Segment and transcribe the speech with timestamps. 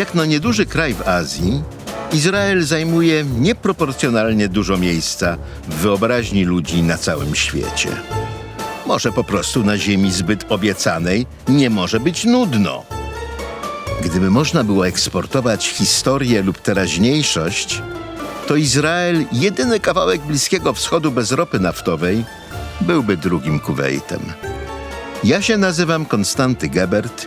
[0.00, 1.62] Jak na nieduży kraj w Azji,
[2.12, 5.36] Izrael zajmuje nieproporcjonalnie dużo miejsca
[5.68, 7.88] w wyobraźni ludzi na całym świecie.
[8.86, 12.84] Może po prostu na ziemi zbyt obiecanej nie może być nudno.
[14.02, 17.82] Gdyby można było eksportować historię lub teraźniejszość,
[18.46, 22.24] to Izrael, jedyny kawałek Bliskiego Wschodu bez ropy naftowej,
[22.80, 24.20] byłby drugim Kuwejtem.
[25.24, 27.26] Ja się nazywam Konstanty Gebert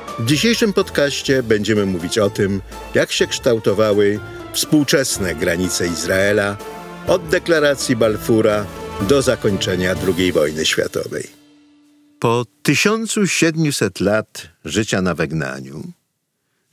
[0.21, 2.61] W dzisiejszym podcaście będziemy mówić o tym,
[2.93, 4.19] jak się kształtowały
[4.53, 6.57] współczesne granice Izraela
[7.07, 8.65] od deklaracji Balfura
[9.09, 11.27] do zakończenia II wojny światowej.
[12.19, 15.83] Po 1700 lat życia na wygnaniu,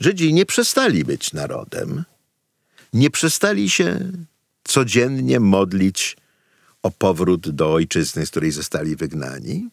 [0.00, 2.04] Żydzi nie przestali być narodem,
[2.92, 3.98] nie przestali się
[4.64, 6.16] codziennie modlić
[6.82, 9.68] o powrót do ojczyzny, z której zostali wygnani,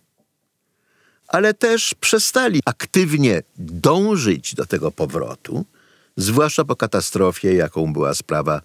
[1.27, 5.65] ale też przestali aktywnie dążyć do tego powrotu,
[6.17, 8.61] zwłaszcza po katastrofie, jaką była sprawa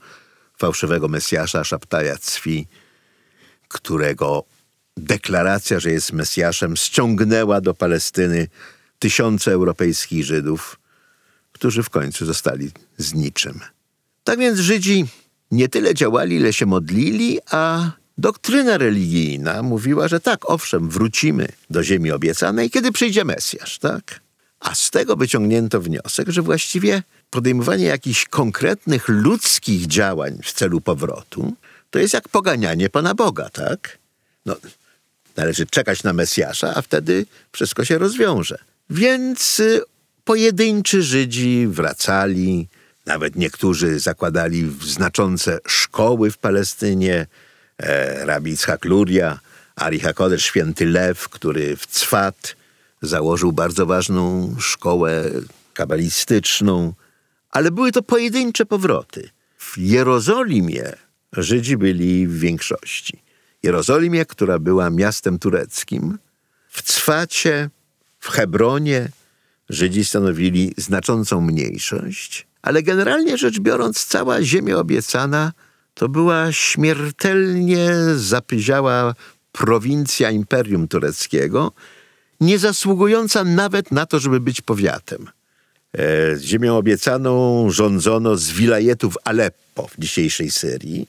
[0.59, 2.67] fałszywego Mesjasza Szaptaja Cwi,
[3.69, 4.45] którego
[4.97, 8.49] deklaracja, że jest Mesjaszem, ściągnęła do Palestyny
[8.99, 10.81] tysiące europejskich Żydów,
[11.53, 13.61] którzy w końcu zostali z niczym.
[14.25, 15.05] Tak więc Żydzi
[15.51, 21.83] nie tyle działali, ile się modlili, a doktryna religijna mówiła, że tak, owszem, wrócimy do
[21.85, 24.21] ziemi obiecanej, kiedy przyjdzie Mesjasz, tak?
[24.61, 31.55] A z tego wyciągnięto wniosek, że właściwie podejmowanie jakichś konkretnych ludzkich działań w celu powrotu
[31.91, 33.99] to jest jak poganianie Pana Boga, tak?
[34.47, 34.57] No,
[35.37, 38.59] należy czekać na Mesjasza, a wtedy wszystko się rozwiąże.
[38.91, 39.83] Więc y,
[40.25, 42.69] pojedynczy Żydzi wracali,
[43.07, 47.27] nawet niektórzy zakładali znaczące szkoły w Palestynie.
[47.81, 48.25] E,
[48.85, 49.39] Luria,
[49.77, 50.01] Ari
[50.37, 52.57] święty Lew, który w Cwat
[53.03, 55.31] założył bardzo ważną szkołę
[55.75, 56.93] kabalistyczną,
[57.51, 59.31] ale były to pojedyncze powroty.
[59.59, 60.93] W Jerozolimie
[61.33, 63.23] Żydzi byli w większości.
[63.63, 66.19] Jerozolimie, która była miastem tureckim,
[66.69, 67.71] w Cwacie,
[68.21, 69.09] w Hebronie
[69.69, 75.53] Żydzi stanowili znaczącą mniejszość, ale generalnie rzecz biorąc, cała ziemia obiecana
[76.01, 79.15] to była śmiertelnie zapyziała
[79.53, 81.73] prowincja Imperium Tureckiego,
[82.41, 85.27] nie zasługująca nawet na to, żeby być powiatem.
[85.99, 86.01] E,
[86.39, 91.07] ziemią obiecaną rządzono z wilajetów Aleppo w dzisiejszej Syrii.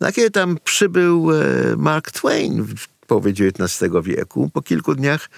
[0.00, 1.44] Na kiedy tam przybył e,
[1.76, 5.30] Mark Twain w połowie XIX wieku, po kilku dniach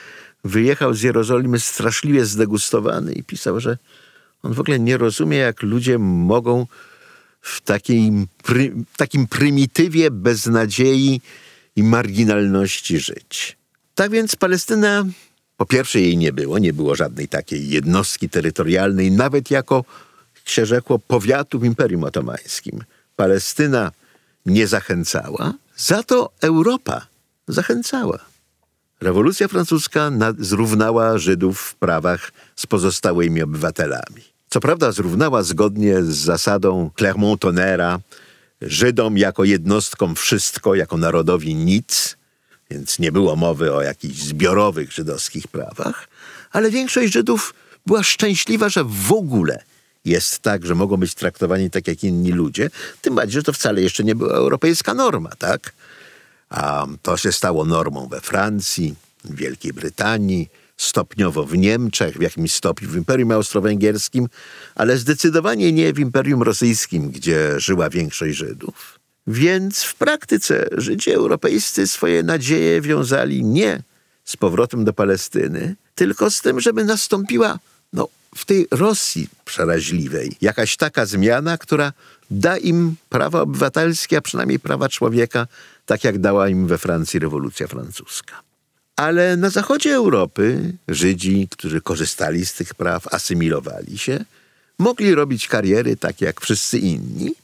[0.44, 3.78] wyjechał z Jerozolimy straszliwie zdegustowany i pisał, że
[4.42, 6.66] on w ogóle nie rozumie, jak ludzie mogą
[7.44, 11.20] w takim, pry, takim prymitywie beznadziei
[11.76, 13.56] i marginalności żyć.
[13.94, 15.04] Tak więc Palestyna,
[15.56, 19.84] po pierwsze jej nie było, nie było żadnej takiej jednostki terytorialnej, nawet jako,
[20.36, 22.84] jak się rzekło, powiatu w Imperium Otomańskim.
[23.16, 23.92] Palestyna
[24.46, 27.06] nie zachęcała, za to Europa
[27.48, 28.18] zachęcała.
[29.00, 34.33] Rewolucja francuska zrównała Żydów w prawach z pozostałymi obywatelami.
[34.54, 37.98] Co prawda zrównała zgodnie z zasadą Clermont-Tonnerra
[38.60, 42.16] Żydom jako jednostkom wszystko, jako narodowi nic,
[42.70, 46.08] więc nie było mowy o jakichś zbiorowych żydowskich prawach,
[46.52, 47.54] ale większość Żydów
[47.86, 49.62] była szczęśliwa, że w ogóle
[50.04, 52.70] jest tak, że mogą być traktowani tak jak inni ludzie,
[53.02, 55.72] tym bardziej, że to wcale jeszcze nie była europejska norma, tak?
[56.50, 58.94] A to się stało normą we Francji,
[59.24, 64.26] Wielkiej Brytanii, stopniowo w Niemczech, w jakimś stopniu w Imperium Austro-Węgierskim,
[64.74, 68.98] ale zdecydowanie nie w Imperium Rosyjskim, gdzie żyła większość Żydów.
[69.26, 73.82] Więc w praktyce Żydzi europejscy swoje nadzieje wiązali nie
[74.24, 77.58] z powrotem do Palestyny, tylko z tym, żeby nastąpiła
[77.92, 81.92] no, w tej Rosji przeraźliwej jakaś taka zmiana, która
[82.30, 85.46] da im prawa obywatelskie, a przynajmniej prawa człowieka,
[85.86, 88.43] tak jak dała im we Francji rewolucja francuska.
[88.96, 94.24] Ale na zachodzie Europy Żydzi, którzy korzystali z tych praw, asymilowali się,
[94.78, 97.34] mogli robić kariery tak jak wszyscy inni.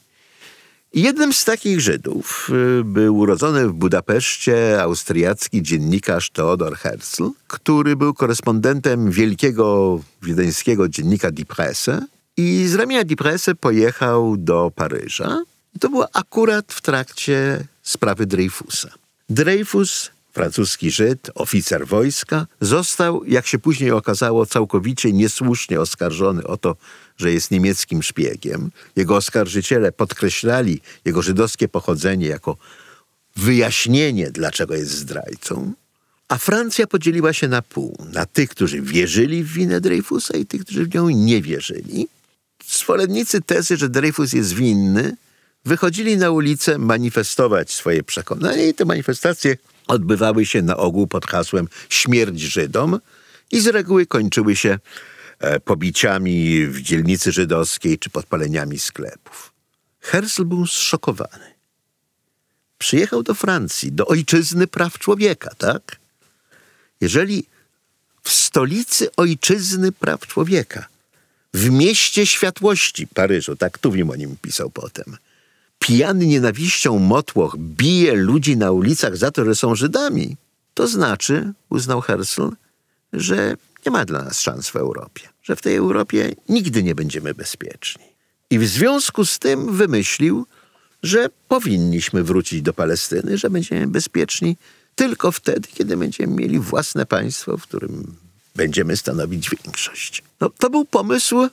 [0.93, 2.49] Jednym z takich Żydów
[2.79, 11.31] y, był urodzony w Budapeszcie austriacki dziennikarz Theodor Herzl, który był korespondentem wielkiego wiedeńskiego dziennika
[11.31, 12.05] Die Presse
[12.37, 15.43] I z ramienia Dipresse pojechał do Paryża.
[15.79, 18.89] To było akurat w trakcie sprawy Dreyfusa.
[19.29, 26.75] Dreyfus, francuski Żyd, oficer wojska, został, jak się później okazało, całkowicie niesłusznie oskarżony o to,
[27.17, 28.71] że jest niemieckim szpiegiem.
[28.95, 32.57] Jego oskarżyciele podkreślali jego żydowskie pochodzenie jako
[33.35, 35.73] wyjaśnienie, dlaczego jest zdrajcą.
[36.27, 37.97] A Francja podzieliła się na pół.
[38.13, 42.07] Na tych, którzy wierzyli w winę Dreyfusa i tych, którzy w nią nie wierzyli.
[42.67, 45.15] Zwolennicy tezy, że Dreyfus jest winny,
[45.65, 49.57] wychodzili na ulicę manifestować swoje przekonania i te manifestacje
[49.87, 52.99] odbywały się na ogół pod hasłem śmierć Żydom
[53.51, 54.79] i z reguły kończyły się
[55.39, 59.53] e, pobiciami w dzielnicy żydowskiej czy podpaleniami sklepów.
[59.99, 61.51] Herzl był zszokowany.
[62.77, 65.99] Przyjechał do Francji, do ojczyzny praw człowieka, tak?
[67.01, 67.45] Jeżeli
[68.23, 70.87] w stolicy ojczyzny praw człowieka,
[71.53, 75.17] w mieście światłości Paryżu, tak Tuwim o nim pisał potem,
[75.81, 80.37] pijany nienawiścią motłoch bije ludzi na ulicach za to, że są Żydami,
[80.73, 82.49] to znaczy, uznał Herzl,
[83.13, 83.55] że
[83.85, 88.03] nie ma dla nas szans w Europie, że w tej Europie nigdy nie będziemy bezpieczni.
[88.49, 90.45] I w związku z tym wymyślił,
[91.03, 94.57] że powinniśmy wrócić do Palestyny, że będziemy bezpieczni
[94.95, 98.15] tylko wtedy, kiedy będziemy mieli własne państwo, w którym
[98.55, 100.23] będziemy stanowić większość.
[100.41, 101.49] No, to był pomysł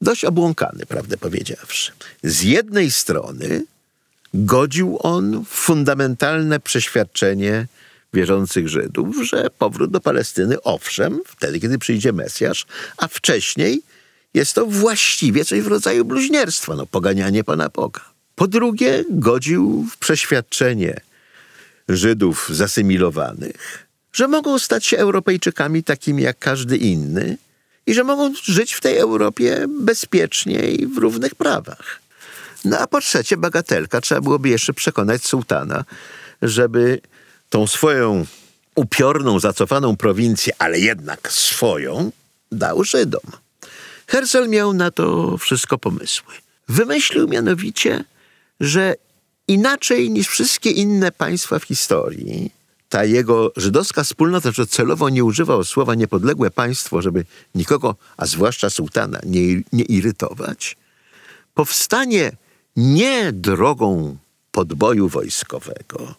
[0.00, 1.92] dość obłąkany, prawdę powiedziawszy.
[2.22, 3.64] Z jednej strony
[4.34, 7.66] godził on w fundamentalne przeświadczenie
[8.14, 12.66] wierzących Żydów, że powrót do Palestyny, owszem, wtedy, kiedy przyjdzie Mesjasz,
[12.96, 13.82] a wcześniej
[14.34, 18.00] jest to właściwie coś w rodzaju bluźnierstwa, no poganianie Pana Boga.
[18.34, 21.00] Po drugie, godził w przeświadczenie
[21.88, 27.36] Żydów zasymilowanych, że mogą stać się Europejczykami takimi jak każdy inny
[27.86, 32.00] i że mogą żyć w tej Europie bezpiecznie i w równych prawach.
[32.64, 35.84] No a po trzecie, bagatelka, trzeba byłoby jeszcze przekonać sułtana,
[36.42, 37.00] żeby
[37.50, 38.26] tą swoją
[38.74, 42.12] upiorną, zacofaną prowincję, ale jednak swoją,
[42.52, 43.22] dał Żydom.
[44.06, 46.34] Herzl miał na to wszystko pomysły.
[46.68, 48.04] Wymyślił mianowicie,
[48.60, 48.94] że
[49.48, 52.50] inaczej niż wszystkie inne państwa w historii,
[52.96, 58.70] ta jego żydowska wspólnota, że celowo nie używał słowa niepodległe państwo, żeby nikogo, a zwłaszcza
[58.70, 60.76] sułtana, nie, nie irytować,
[61.54, 62.32] powstanie
[62.76, 64.16] nie drogą
[64.52, 66.14] podboju wojskowego,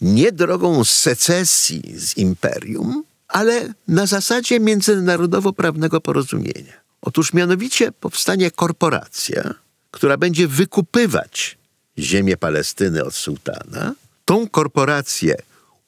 [0.00, 6.72] nie drogą secesji z imperium, ale na zasadzie międzynarodowo-prawnego porozumienia.
[7.02, 9.54] Otóż mianowicie powstanie korporacja,
[9.90, 11.58] która będzie wykupywać
[11.98, 13.94] ziemię Palestyny od sułtana.
[14.24, 15.36] Tą korporację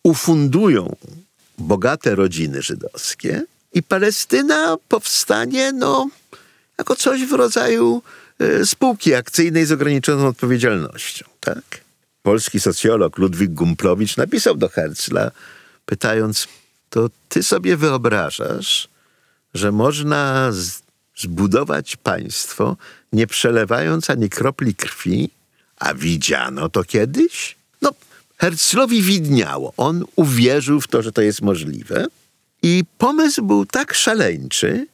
[0.07, 0.97] ufundują
[1.59, 6.09] bogate rodziny żydowskie i Palestyna powstanie no,
[6.79, 8.03] jako coś w rodzaju
[8.43, 11.25] y, spółki akcyjnej z ograniczoną odpowiedzialnością.
[11.41, 11.81] Tak?
[12.23, 15.31] Polski socjolog Ludwik Gumplowicz napisał do Herzla,
[15.87, 16.49] pytając,
[16.91, 18.89] to ty sobie wyobrażasz,
[19.55, 20.83] że można z,
[21.17, 22.77] zbudować państwo,
[23.13, 25.31] nie przelewając ani kropli krwi,
[25.77, 27.57] a widziano to kiedyś?
[28.37, 29.73] Herzlowi widniało.
[29.77, 32.07] On uwierzył w to, że to jest możliwe.
[32.63, 34.87] I pomysł był tak szaleńczy,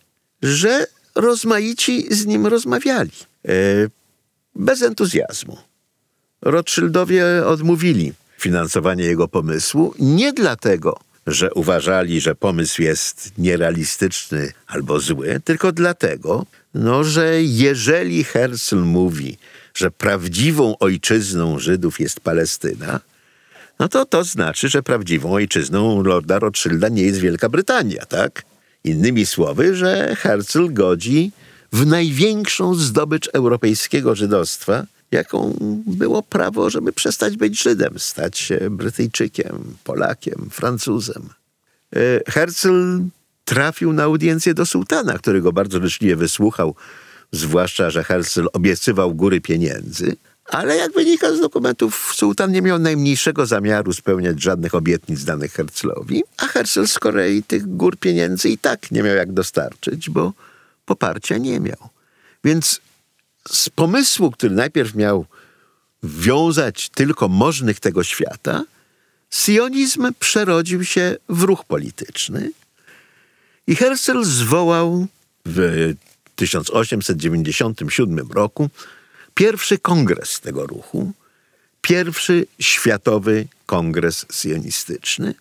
[0.42, 3.10] że rozmaici z nim rozmawiali.
[3.48, 3.52] E,
[4.54, 5.58] bez entuzjazmu.
[6.42, 15.40] Rothschildowie odmówili finansowania jego pomysłu nie dlatego, że uważali, że pomysł jest nierealistyczny albo zły,
[15.44, 19.38] tylko dlatego, no, że jeżeli Herzl mówi,
[19.74, 23.00] że prawdziwą ojczyzną Żydów jest Palestyna,
[23.82, 28.42] no to to znaczy, że prawdziwą ojczyzną Lorda Rothschilda nie jest Wielka Brytania, tak?
[28.84, 31.32] Innymi słowy, że Herzl godzi
[31.72, 39.76] w największą zdobycz europejskiego żydostwa, jaką było prawo, żeby przestać być Żydem, stać się Brytyjczykiem,
[39.84, 41.28] Polakiem, Francuzem.
[41.96, 41.98] E,
[42.30, 43.00] Herzl
[43.44, 46.74] trafił na audiencję do sułtana, który go bardzo życzliwie wysłuchał,
[47.32, 50.16] zwłaszcza, że Herzl obiecywał góry pieniędzy,
[50.52, 56.22] ale jak wynika z dokumentów, sułtan nie miał najmniejszego zamiaru spełniać żadnych obietnic danych Herzlowi,
[56.36, 60.32] a Herzl z kolei tych gór pieniędzy i tak nie miał jak dostarczyć, bo
[60.84, 61.88] poparcia nie miał.
[62.44, 62.80] Więc
[63.48, 65.26] z pomysłu, który najpierw miał
[66.02, 68.64] wiązać tylko możnych tego świata,
[69.30, 72.50] sionizm przerodził się w ruch polityczny
[73.66, 75.06] i Herzl zwołał
[75.46, 75.92] w
[76.36, 78.70] 1897 roku
[79.34, 81.12] pierwszy kongres tego ruchu,
[81.80, 85.34] pierwszy światowy kongres sionistyczny.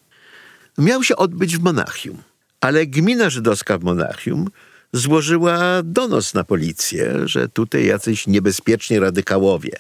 [0.77, 2.23] Miał się odbyć w Monachium,
[2.61, 4.49] ale gmina żydowska w Monachium
[4.93, 9.71] złożyła donos na policję, że tutaj jacyś niebezpieczni radykałowie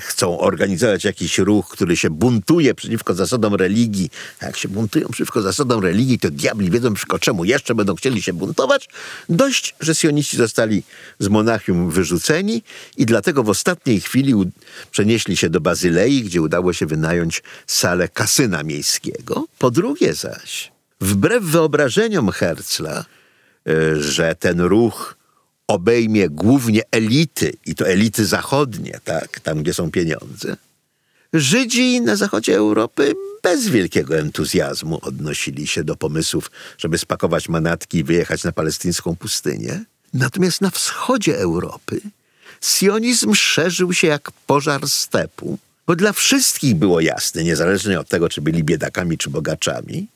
[0.00, 4.10] chcą organizować jakiś ruch, który się buntuje przeciwko zasadom religii.
[4.42, 8.32] Jak się buntują przeciwko zasadom religii, to diabli wiedzą przeciwko czemu jeszcze będą chcieli się
[8.32, 8.88] buntować.
[9.28, 10.82] Dość, że sioniści zostali
[11.18, 12.62] z Monachium wyrzuceni
[12.96, 14.34] i dlatego w ostatniej chwili
[14.90, 19.46] przenieśli się do Bazylei, gdzie udało się wynająć salę kasyna miejskiego.
[19.58, 23.04] Po drugie zaś, wbrew wyobrażeniom Herzla,
[23.68, 25.16] e, że ten ruch
[25.66, 30.56] obejmie głównie elity, i to elity zachodnie, tak, tam gdzie są pieniądze,
[31.32, 38.04] Żydzi na zachodzie Europy bez wielkiego entuzjazmu odnosili się do pomysłów, żeby spakować manatki i
[38.04, 39.84] wyjechać na palestyńską pustynię.
[40.14, 42.00] Natomiast na wschodzie Europy
[42.60, 48.40] sionizm szerzył się jak pożar stepu, bo dla wszystkich było jasne, niezależnie od tego, czy
[48.40, 50.06] byli biedakami, czy bogaczami,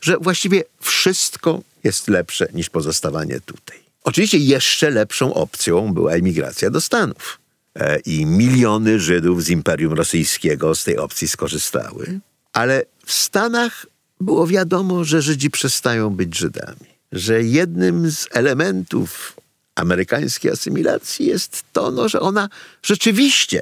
[0.00, 3.83] że właściwie wszystko jest lepsze niż pozostawanie tutaj.
[4.04, 7.38] Oczywiście jeszcze lepszą opcją była emigracja do Stanów.
[7.74, 12.20] E, I miliony Żydów z Imperium Rosyjskiego z tej opcji skorzystały.
[12.52, 13.86] Ale w Stanach
[14.20, 16.94] było wiadomo, że Żydzi przestają być Żydami.
[17.12, 19.36] Że jednym z elementów
[19.74, 22.48] amerykańskiej asymilacji jest to, no, że ona
[22.82, 23.60] rzeczywiście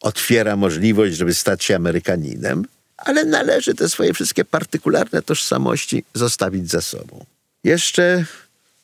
[0.00, 2.64] otwiera możliwość, żeby stać się Amerykaninem,
[2.96, 7.24] ale należy te swoje wszystkie partykularne tożsamości zostawić za sobą.
[7.64, 8.24] Jeszcze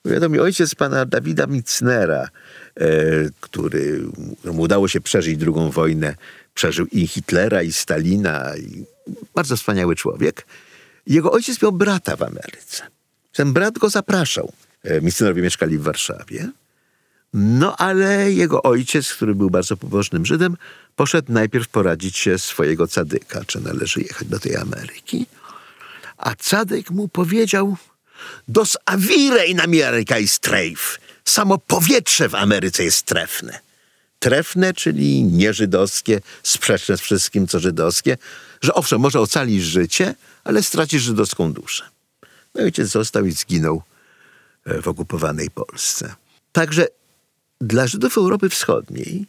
[0.04, 2.28] wiadomo, ojciec pana Dawida Micnera,
[2.76, 2.88] e,
[3.40, 4.00] który
[4.44, 6.14] mu udało się przeżyć drugą wojnę,
[6.54, 8.84] przeżył i Hitlera, i Stalina, i
[9.34, 10.46] bardzo wspaniały człowiek.
[11.06, 12.82] Jego ojciec miał brata w Ameryce.
[13.32, 14.52] Ten brat go zapraszał.
[14.82, 16.48] E, Micnerowie mieszkali w Warszawie.
[17.34, 20.56] No ale jego ojciec, który był bardzo pobożnym Żydem,
[20.96, 25.26] poszedł najpierw poradzić się swojego cadyka, czy należy jechać do tej Ameryki.
[26.16, 27.76] A cadyk mu powiedział,
[28.48, 31.00] dos avirei na Ameryka jest trejf.
[31.24, 33.58] Samo powietrze w Ameryce jest trefne.
[34.18, 38.16] Trefne, czyli nieżydowskie, sprzeczne z wszystkim, co żydowskie,
[38.62, 40.14] że owszem, może ocalisz życie,
[40.44, 41.84] ale stracisz żydowską duszę.
[42.54, 43.82] No i ojciec został i zginął
[44.64, 46.14] e, w okupowanej Polsce.
[46.52, 46.86] Także
[47.60, 49.26] dla Żydów Europy Wschodniej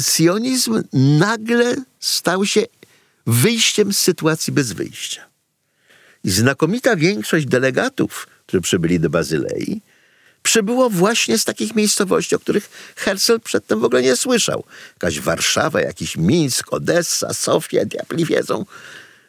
[0.00, 2.62] sionizm nagle stał się
[3.26, 5.31] wyjściem z sytuacji bez wyjścia.
[6.24, 9.80] I znakomita większość delegatów, którzy przybyli do Bazylei,
[10.42, 14.64] przybyło właśnie z takich miejscowości, o których Herzl przedtem w ogóle nie słyszał.
[14.94, 18.64] Jakaś Warszawa, jakiś Mińsk, Odessa, Sofia, diabli wiedzą.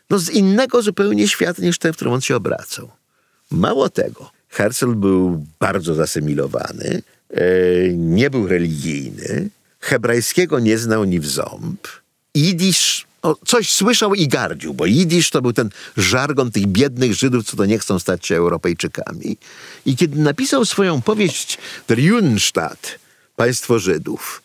[0.10, 2.92] No z innego zupełnie świata niż ten, w którym on się obracał.
[3.52, 7.44] Mało tego, Herzl był bardzo zasymilowany, e,
[7.90, 11.88] nie był religijny, hebrajskiego nie znał ni w ząb.
[13.46, 17.66] Coś słyszał i gardził, bo jidysz to był ten żargon tych biednych Żydów, co to
[17.66, 19.38] nie chcą stać się Europejczykami.
[19.86, 23.00] I kiedy napisał swoją powieść Der Judenstadt,
[23.36, 24.42] Państwo Żydów,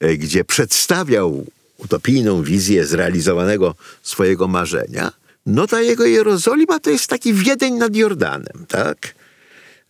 [0.00, 1.46] e, gdzie przedstawiał
[1.78, 5.12] utopijną wizję zrealizowanego swojego marzenia,
[5.46, 9.14] no ta jego Jerozolima to jest taki Wiedeń nad Jordanem, tak?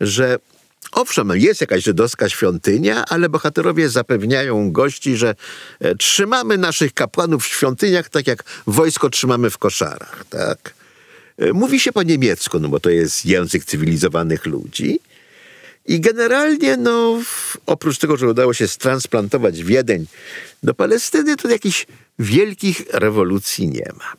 [0.01, 0.39] Że
[0.93, 5.35] Owszem, jest jakaś żydowska świątynia, ale bohaterowie zapewniają gości, że
[5.81, 10.75] e, trzymamy naszych kapłanów w świątyniach, tak jak wojsko trzymamy w koszarach, tak?
[11.39, 15.01] E, mówi się po niemiecku, no bo to jest język cywilizowanych ludzi.
[15.87, 17.23] I generalnie, no,
[17.67, 20.07] oprócz tego, że udało się transplantować Wiedeń
[20.63, 21.87] do Palestyny, to jakichś
[22.19, 24.13] wielkich rewolucji nie ma.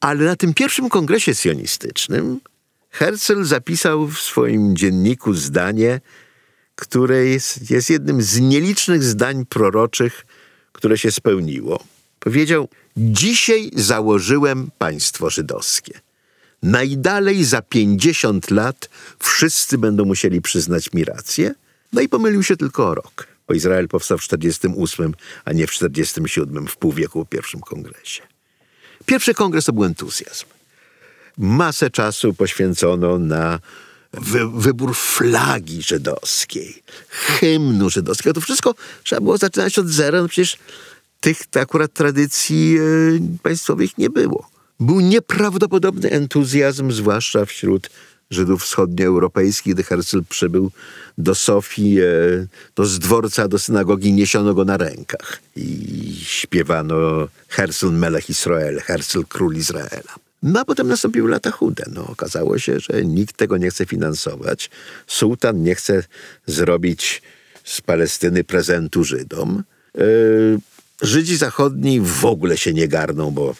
[0.00, 2.40] Ale na tym pierwszym kongresie sionistycznym
[2.94, 6.00] Herzl zapisał w swoim dzienniku zdanie,
[6.74, 10.26] które jest, jest jednym z nielicznych zdań proroczych,
[10.72, 11.84] które się spełniło.
[12.18, 16.00] Powiedział: Dzisiaj założyłem państwo żydowskie.
[16.62, 21.54] Najdalej za pięćdziesiąt lat wszyscy będą musieli przyznać mi rację.
[21.92, 25.70] No i pomylił się tylko o rok, bo Izrael powstał w 48, a nie w
[25.70, 28.22] 47, w pół wieku po pierwszym kongresie.
[29.06, 30.53] Pierwszy kongres to był entuzjazm
[31.38, 33.60] masę czasu poświęcono na
[34.12, 38.34] wy, wybór flagi żydowskiej, hymnu żydowskiego.
[38.34, 40.22] To wszystko trzeba było zaczynać od zera.
[40.22, 40.58] No przecież
[41.20, 42.82] tych akurat tradycji e,
[43.42, 44.50] państwowych nie było.
[44.80, 47.90] Był nieprawdopodobny entuzjazm, zwłaszcza wśród
[48.30, 50.70] Żydów wschodnioeuropejskich, gdy Herzl przybył
[51.18, 52.04] do Sofii, e,
[52.74, 59.22] to z dworca do synagogi niesiono go na rękach i śpiewano Herzl Melech Israel, Herzl
[59.28, 60.23] Król Izraela.
[60.44, 61.84] No a potem nastąpiły lata chude.
[61.92, 64.70] No, okazało się, że nikt tego nie chce finansować.
[65.06, 66.04] Sułtan nie chce
[66.46, 67.22] zrobić
[67.64, 69.64] z Palestyny prezentu Żydom.
[69.94, 70.58] Yy,
[71.02, 73.54] Żydzi zachodni w ogóle się nie garną, bo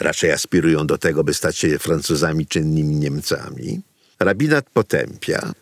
[0.00, 3.80] raczej aspirują do tego, by stać się Francuzami czy innymi Niemcami.
[4.20, 5.52] Rabinat potępia.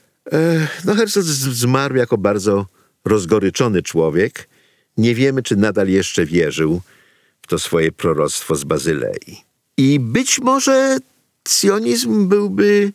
[0.85, 1.21] No, Herzl
[1.53, 2.67] zmarł jako bardzo
[3.05, 4.49] rozgoryczony człowiek.
[4.97, 6.81] Nie wiemy, czy nadal jeszcze wierzył
[7.43, 9.48] w to swoje proroctwo z Bazylei.
[9.79, 10.99] I być może
[11.49, 12.93] sionizm byłby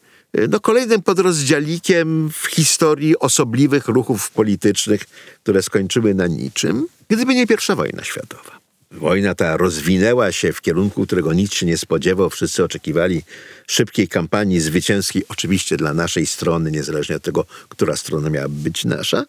[0.49, 5.05] no, kolejnym podrozdzialikiem w historii osobliwych ruchów politycznych,
[5.43, 8.59] które skończyły na niczym, gdyby nie pierwsza wojna światowa.
[8.91, 12.29] Wojna ta rozwinęła się w kierunku, którego nikt się nie spodziewał.
[12.29, 13.21] Wszyscy oczekiwali
[13.67, 19.25] szybkiej kampanii zwycięskiej, oczywiście dla naszej strony, niezależnie od tego, która strona miała być nasza.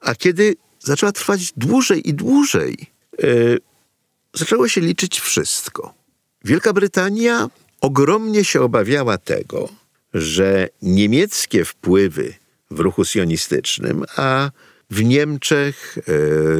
[0.00, 2.76] A kiedy zaczęła trwać dłużej i dłużej,
[3.18, 3.58] yy,
[4.34, 5.97] zaczęło się liczyć wszystko.
[6.44, 9.68] Wielka Brytania ogromnie się obawiała tego,
[10.14, 12.34] że niemieckie wpływy
[12.70, 14.50] w ruchu sionistycznym, a
[14.90, 16.12] w Niemczech e,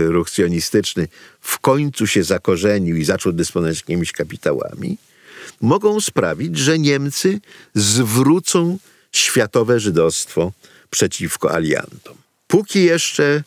[0.07, 1.09] ruch sionistyczny
[1.41, 4.99] w końcu się zakorzenił i zaczął dysponować jakimiś kapitałami,
[5.61, 7.41] mogą sprawić, że Niemcy
[7.75, 8.79] zwrócą
[9.13, 10.53] światowe żydostwo
[10.91, 12.17] przeciwko aliantom.
[12.47, 13.43] Póki jeszcze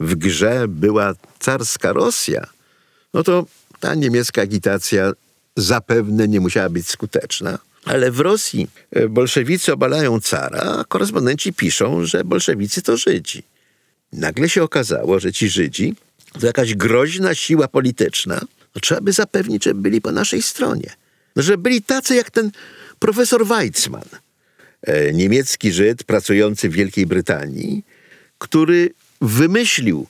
[0.00, 2.46] w grze była carska Rosja,
[3.14, 3.46] no to
[3.80, 5.12] ta niemiecka agitacja
[5.56, 7.58] zapewne nie musiała być skuteczna.
[7.84, 13.42] Ale w Rosji e, bolszewicy obalają cara, a korespondenci piszą, że bolszewicy to Żydzi.
[14.12, 15.94] Nagle się okazało, że ci Żydzi
[16.40, 18.40] to jakaś groźna siła polityczna.
[18.74, 20.90] No, trzeba by zapewnić, że byli po naszej stronie.
[21.36, 22.50] No, że byli tacy jak ten
[22.98, 24.08] profesor Weizmann,
[24.82, 27.84] e, niemiecki Żyd pracujący w Wielkiej Brytanii,
[28.38, 30.06] który wymyślił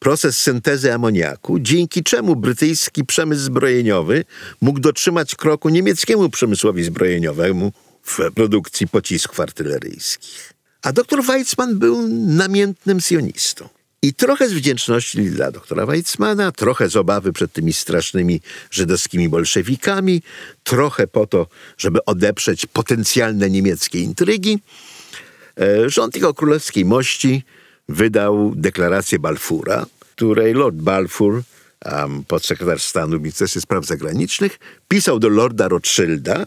[0.00, 4.24] proces syntezy amoniaku, dzięki czemu brytyjski przemysł zbrojeniowy
[4.60, 10.54] mógł dotrzymać kroku niemieckiemu przemysłowi zbrojeniowemu w produkcji pocisków artyleryjskich.
[10.82, 13.68] A doktor Weizmann był namiętnym sionistą.
[14.02, 18.40] I trochę z wdzięczności dla doktora Weizmana, trochę z obawy przed tymi strasznymi
[18.70, 20.22] żydowskimi bolszewikami,
[20.64, 21.46] trochę po to,
[21.78, 24.58] żeby odeprzeć potencjalne niemieckie intrygi,
[25.60, 27.44] e, rząd jego królewskiej mości
[27.90, 31.42] wydał deklarację Balfura, której Lord Balfour,
[31.84, 36.46] um, podsekretarz stanu w Spraw Zagranicznych, pisał do Lorda Rothschilda,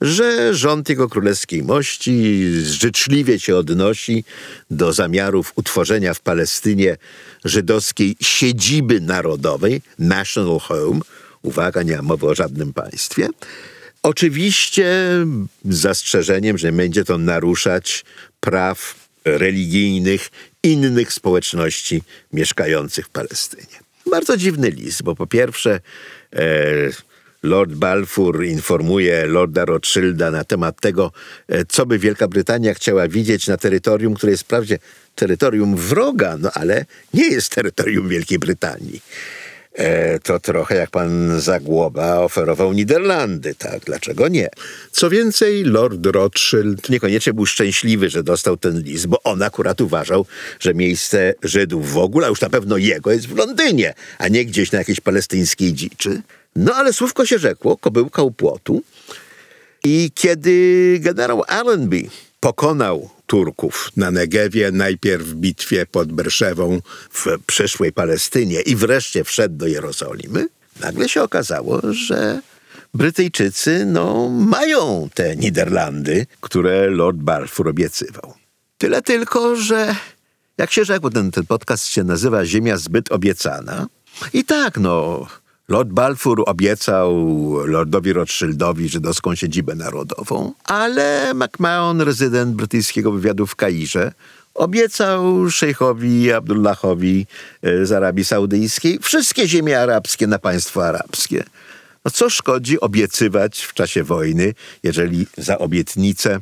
[0.00, 4.24] że rząd jego królewskiej mości życzliwie się odnosi
[4.70, 6.96] do zamiarów utworzenia w Palestynie
[7.44, 11.00] żydowskiej siedziby narodowej, national home,
[11.42, 13.28] uwaga, nie ma mowy o żadnym państwie,
[14.02, 14.86] Oczywiście
[15.64, 18.04] z zastrzeżeniem, że będzie to naruszać
[18.40, 20.30] praw religijnych
[20.62, 22.02] innych społeczności
[22.32, 23.80] mieszkających w Palestynie.
[24.10, 25.80] Bardzo dziwny list, bo po pierwsze
[26.32, 26.40] e,
[27.42, 31.12] Lord Balfour informuje Lorda Rothschilda na temat tego,
[31.48, 34.78] e, co by Wielka Brytania chciała widzieć na terytorium, które jest wprawdzie
[35.14, 39.00] terytorium wroga, no ale nie jest terytorium Wielkiej Brytanii.
[39.74, 43.84] E, to trochę jak pan Zagłoba oferował Niderlandy, tak?
[43.84, 44.48] Dlaczego nie?
[44.92, 50.26] Co więcej, Lord Rothschild niekoniecznie był szczęśliwy, że dostał ten list, bo on akurat uważał,
[50.60, 54.44] że miejsce Żydów w ogóle, a już na pewno jego, jest w Londynie, a nie
[54.44, 56.22] gdzieś na jakiejś palestyńskiej dziczy.
[56.56, 58.82] No ale słówko się rzekło, kobyłka u płotu.
[59.84, 62.02] I kiedy generał Allenby
[62.40, 69.56] pokonał Turków na Negewie, najpierw w bitwie pod Berszewą w przyszłej Palestynie i wreszcie wszedł
[69.56, 70.48] do Jerozolimy,
[70.80, 72.40] nagle się okazało, że
[72.94, 78.34] Brytyjczycy no, mają te Niderlandy, które Lord Balfour obiecywał.
[78.78, 79.96] Tyle tylko, że
[80.58, 83.86] jak się rzekło, ten, ten podcast się nazywa Ziemia zbyt obiecana.
[84.32, 85.26] I tak, no,
[85.70, 87.16] Lord Balfour obiecał
[87.66, 94.12] Lordowi Rothschildowi żydowską siedzibę narodową, ale McMahon, rezydent brytyjskiego wywiadu w Kairze,
[94.54, 97.26] obiecał szejchowi Abdullahowi
[97.62, 101.44] e, z Arabii Saudyjskiej wszystkie ziemie arabskie na państwo arabskie.
[102.04, 106.40] No co szkodzi obiecywać w czasie wojny, jeżeli za obietnicę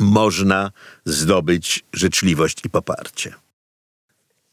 [0.00, 0.70] można
[1.04, 3.34] zdobyć życzliwość i poparcie.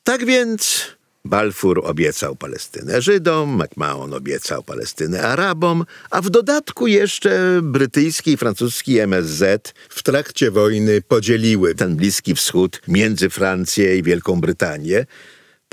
[0.03, 0.85] Tak więc
[1.25, 8.99] Balfour obiecał Palestynę Żydom, McMahon obiecał Palestynę Arabom, a w dodatku jeszcze brytyjski i francuski
[8.99, 15.05] MSZ w trakcie wojny podzieliły ten Bliski Wschód między Francję i Wielką Brytanię.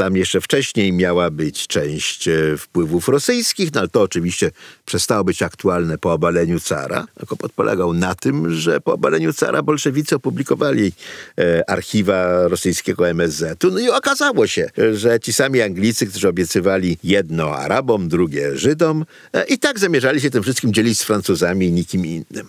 [0.01, 4.51] Tam jeszcze wcześniej miała być część e, wpływów rosyjskich, no ale to oczywiście
[4.85, 7.07] przestało być aktualne po obaleniu cara.
[7.27, 10.93] Kłopot polegał na tym, że po obaleniu cara bolszewicy opublikowali
[11.39, 13.71] e, archiwa rosyjskiego MSZ-u.
[13.71, 19.45] No i okazało się, że ci sami Anglicy, którzy obiecywali jedno Arabom, drugie Żydom, e,
[19.45, 22.49] i tak zamierzali się tym wszystkim dzielić z Francuzami i nikim innym.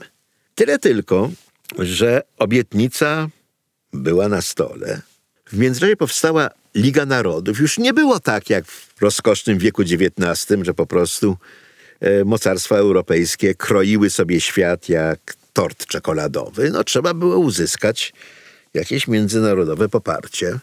[0.56, 1.30] Tyle tylko,
[1.80, 3.30] że obietnica
[3.94, 5.02] była na stole.
[5.46, 7.60] W międzyczasie powstała Liga Narodów.
[7.60, 11.38] Już nie było tak jak w rozkosznym wieku XIX, że po prostu
[12.00, 18.14] e, mocarstwa europejskie kroiły sobie świat jak tort czekoladowy, no trzeba było uzyskać
[18.74, 20.60] jakieś międzynarodowe poparcie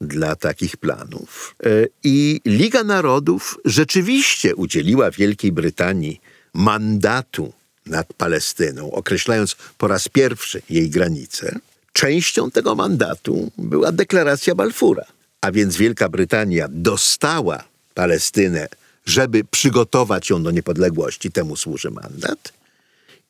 [0.00, 1.54] dla takich planów.
[1.64, 1.68] E,
[2.04, 6.20] I Liga Narodów rzeczywiście udzieliła Wielkiej Brytanii
[6.54, 7.52] mandatu
[7.86, 11.58] nad Palestyną, określając po raz pierwszy jej granice.
[11.92, 15.04] Częścią tego mandatu była deklaracja Balfura,
[15.42, 18.68] a więc Wielka Brytania dostała Palestynę,
[19.06, 22.52] żeby przygotować ją do niepodległości, temu służy mandat.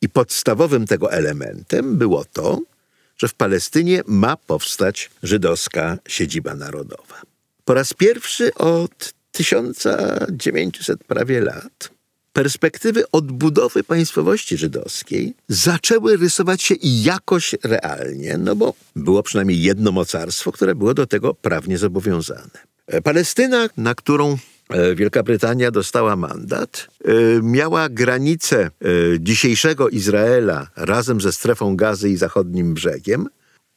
[0.01, 2.61] I podstawowym tego elementem było to,
[3.17, 7.21] że w Palestynie ma powstać żydowska siedziba narodowa.
[7.65, 11.89] Po raz pierwszy od 1900 prawie lat
[12.33, 20.51] perspektywy odbudowy państwowości żydowskiej zaczęły rysować się jakoś realnie, no bo było przynajmniej jedno mocarstwo,
[20.51, 22.73] które było do tego prawnie zobowiązane.
[23.03, 24.37] Palestyna, na którą
[24.69, 27.11] e, Wielka Brytania dostała mandat, e,
[27.43, 28.69] miała granicę e,
[29.19, 33.27] dzisiejszego Izraela razem ze strefą gazy i zachodnim brzegiem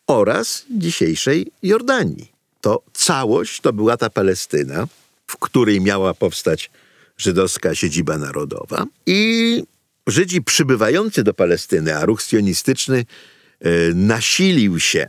[0.06, 2.32] oraz dzisiejszej Jordanii.
[2.60, 4.86] To całość to była ta Palestyna,
[5.26, 6.70] w której miała powstać
[7.16, 8.86] żydowska siedziba narodowa.
[9.06, 9.62] I
[10.06, 13.04] Żydzi przybywający do Palestyny, a ruch sionistyczny
[13.94, 15.06] nasilił się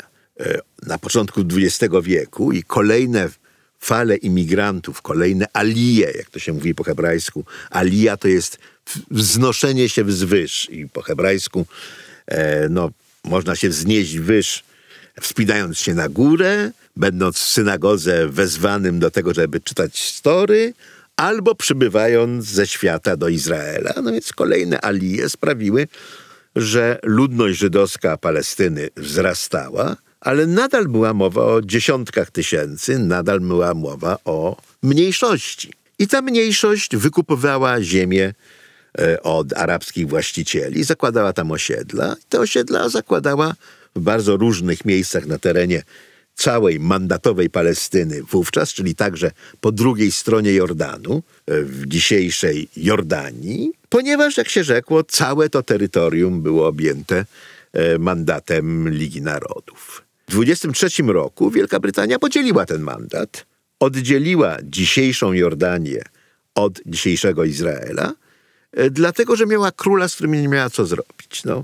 [0.85, 3.29] na początku XX wieku i kolejne
[3.79, 7.45] fale imigrantów, kolejne alije, jak to się mówi po hebrajsku.
[7.69, 8.57] Alija to jest
[9.11, 11.65] wznoszenie się wzwyż i po hebrajsku
[12.27, 12.91] e, no,
[13.23, 14.63] można się wznieść wyż,
[15.21, 20.73] wspinając się na górę, będąc w synagodze wezwanym do tego, żeby czytać story,
[21.17, 23.93] albo przybywając ze świata do Izraela.
[24.03, 25.87] No więc kolejne alije sprawiły,
[26.55, 34.17] że ludność żydowska Palestyny wzrastała, ale nadal była mowa o dziesiątkach tysięcy, nadal była mowa
[34.25, 35.73] o mniejszości.
[35.99, 38.33] I ta mniejszość wykupowała ziemię
[38.99, 42.15] e, od arabskich właścicieli, zakładała tam osiedla.
[42.29, 43.53] Te osiedla zakładała
[43.95, 45.83] w bardzo różnych miejscach na terenie
[46.37, 54.37] całej mandatowej Palestyny wówczas, czyli także po drugiej stronie Jordanu, e, w dzisiejszej Jordanii, ponieważ,
[54.37, 57.25] jak się rzekło, całe to terytorium było objęte
[57.73, 60.03] e, mandatem Ligi Narodów.
[60.27, 63.45] W 23 roku Wielka Brytania podzieliła ten mandat,
[63.79, 66.01] oddzieliła dzisiejszą Jordanię
[66.55, 68.13] od dzisiejszego Izraela,
[68.71, 71.43] e, dlatego że miała króla, z którym nie miała co zrobić.
[71.45, 71.63] No,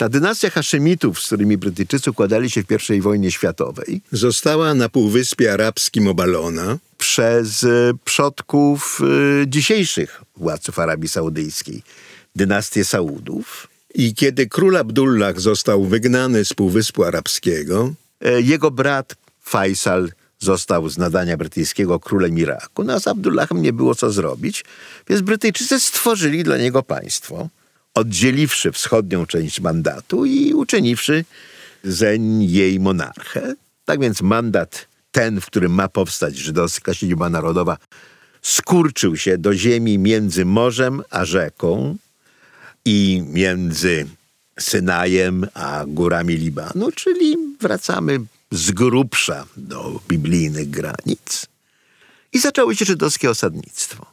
[0.00, 5.52] ta dynastia Haszemitów, z którymi Brytyjczycy układali się w I wojnie światowej, została na Półwyspie
[5.52, 11.82] Arabskim obalona przez e, przodków e, dzisiejszych władców Arabii Saudyjskiej,
[12.36, 13.68] dynastię Saudów.
[13.94, 20.98] I kiedy król Abdullah został wygnany z Półwyspu Arabskiego, e, jego brat Faisal został z
[20.98, 22.84] nadania brytyjskiego królem Iraku.
[22.84, 24.64] No a z Abdullahem nie było co zrobić,
[25.08, 27.48] więc Brytyjczycy stworzyli dla niego państwo,
[27.94, 31.24] oddzieliwszy wschodnią część mandatu i uczyniwszy
[31.84, 33.54] zeń jej monarchę.
[33.84, 37.76] Tak więc mandat ten, w którym ma powstać żydowska siedziba narodowa,
[38.42, 41.96] skurczył się do ziemi między morzem a rzeką,
[42.84, 44.06] i między
[44.60, 51.46] Synajem a górami Libanu, czyli wracamy z grubsza do biblijnych granic.
[52.32, 54.06] I zaczęło się żydowskie osadnictwo.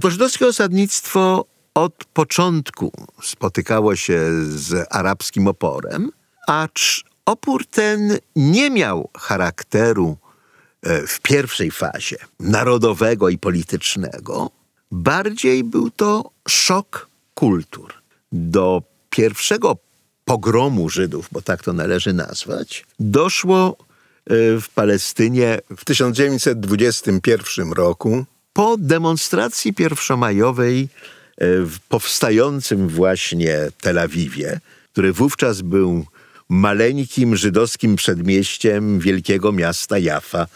[0.00, 6.10] To żydowskie osadnictwo od początku spotykało się z arabskim oporem,
[6.46, 10.16] acz opór ten nie miał charakteru
[10.82, 14.50] e, w pierwszej fazie narodowego i politycznego.
[14.90, 17.94] Bardziej był to szok kultur
[18.32, 19.76] do pierwszego
[20.24, 28.76] pogromu Żydów, bo tak to należy nazwać, doszło e, w Palestynie w 1921 roku po
[28.78, 30.88] demonstracji pierwszomajowej
[31.40, 34.60] w powstającym właśnie Tel Awiwie,
[34.92, 36.06] który wówczas był
[36.48, 40.46] maleńkim żydowskim przedmieściem wielkiego miasta Jaffa,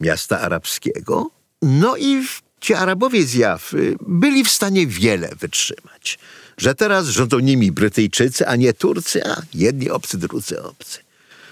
[0.00, 1.30] miasta arabskiego.
[1.62, 2.26] No i
[2.60, 6.18] ci Arabowie z Jafy byli w stanie wiele wytrzymać
[6.58, 10.98] że teraz rządzą nimi Brytyjczycy, a nie Turcy, a jedni obcy, drudzy obcy.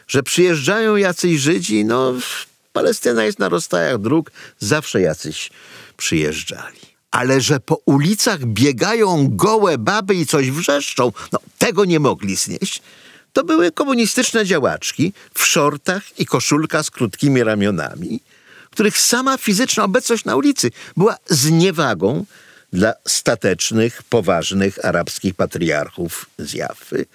[0.08, 2.14] Że przyjeżdżają jacyś Żydzi, no
[2.72, 5.50] Palestyna jest na rozstajach dróg, zawsze jacyś
[5.96, 6.93] przyjeżdżali.
[7.14, 12.82] Ale że po ulicach biegają gołe baby i coś wrzeszczą, no tego nie mogli znieść.
[13.32, 18.20] To były komunistyczne działaczki w szortach i koszulkach z krótkimi ramionami,
[18.70, 22.24] których sama fizyczna obecność na ulicy była zniewagą
[22.72, 27.06] dla statecznych, poważnych arabskich patriarchów z Jafy.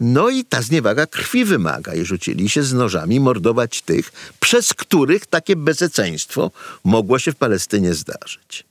[0.00, 5.26] No i ta zniewaga krwi wymaga i rzucili się z nożami mordować tych, przez których
[5.26, 6.50] takie bezeceństwo
[6.84, 8.69] mogło się w Palestynie zdarzyć.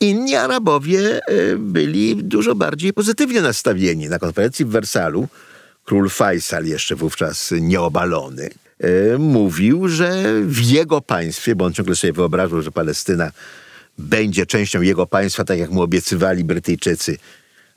[0.00, 1.20] Inni Arabowie
[1.58, 4.08] byli dużo bardziej pozytywnie nastawieni.
[4.08, 5.28] Na konferencji w Wersalu
[5.84, 8.50] król Faisal, jeszcze wówczas nieobalony,
[9.18, 13.32] mówił, że w jego państwie, bo on ciągle sobie wyobrażał, że Palestyna
[13.98, 17.18] będzie częścią jego państwa, tak jak mu obiecywali Brytyjczycy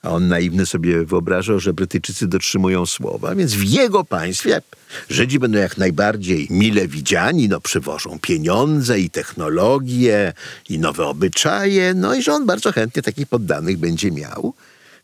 [0.05, 4.61] a on naiwny sobie wyobrażał, że Brytyjczycy dotrzymują słowa, więc w jego państwie
[5.09, 10.33] Żydzi będą jak najbardziej mile widziani, no przywożą pieniądze i technologie
[10.69, 14.53] i nowe obyczaje, no i że on bardzo chętnie takich poddanych będzie miał.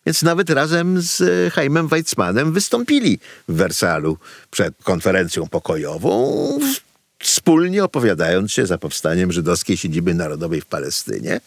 [0.05, 1.23] Więc nawet razem z
[1.57, 4.17] Jaimem Weizmannem wystąpili w Wersalu
[4.51, 6.59] przed konferencją pokojową,
[7.19, 11.41] wspólnie opowiadając się za powstaniem żydowskiej siedziby narodowej w Palestynie.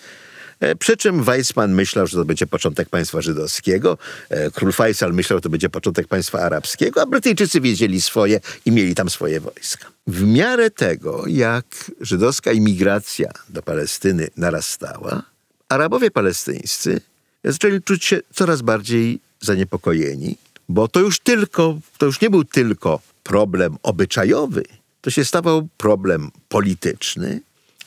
[0.65, 3.99] E, przy czym Weizmann myślał, że to będzie początek państwa żydowskiego,
[4.29, 8.73] e, król Faisal myślał, że to będzie początek państwa arabskiego, a Brytyjczycy wiedzieli swoje i
[8.73, 9.89] mieli tam swoje wojska.
[10.07, 11.65] W miarę tego, jak
[12.01, 15.23] żydowska imigracja do Palestyny narastała,
[15.69, 17.01] Arabowie palestyńscy
[17.45, 20.37] zaczęli czuć się coraz bardziej zaniepokojeni,
[20.69, 24.63] bo to już tylko, to już nie był tylko problem obyczajowy,
[25.01, 27.41] to się stawał problem polityczny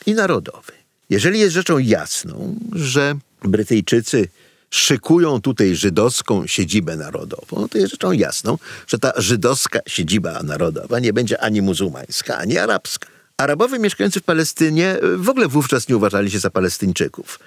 [0.06, 0.77] i narodowy.
[1.10, 4.28] Jeżeli jest rzeczą jasną, że Brytyjczycy
[4.70, 11.12] szykują tutaj żydowską siedzibę narodową, to jest rzeczą jasną, że ta żydowska siedziba narodowa nie
[11.12, 13.08] będzie ani muzułmańska, ani arabska.
[13.36, 17.38] Arabowie mieszkający w Palestynie e, w ogóle wówczas nie uważali się za Palestyńczyków.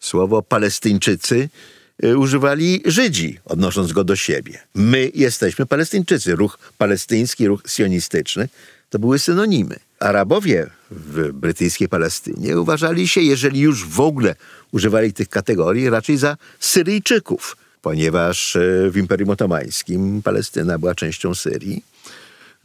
[0.00, 1.48] Słowo Palestyńczycy
[2.02, 4.58] e, używali Żydzi, odnosząc go do siebie.
[4.74, 6.36] My jesteśmy Palestyńczycy.
[6.36, 8.48] Ruch palestyński, ruch sionistyczny
[8.90, 9.76] to były synonimy.
[10.00, 14.34] Arabowie w brytyjskiej Palestynie uważali się, jeżeli już w ogóle
[14.72, 21.84] używali tych kategorii, raczej za Syryjczyków, ponieważ e, w Imperium Otomańskim Palestyna była częścią Syrii.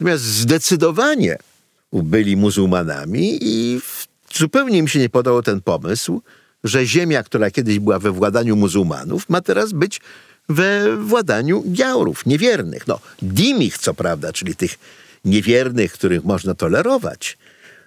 [0.00, 1.38] Natomiast zdecydowanie
[1.92, 3.80] byli muzułmanami i
[4.34, 6.22] zupełnie im się nie podobał ten pomysł,
[6.64, 10.00] że ziemia, która kiedyś była we władaniu muzułmanów, ma teraz być
[10.48, 12.86] we władaniu giaurów, niewiernych.
[12.86, 14.78] No, dimich co prawda, czyli tych
[15.24, 17.38] niewiernych, których można tolerować.